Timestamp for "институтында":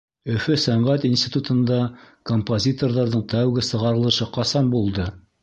1.09-1.77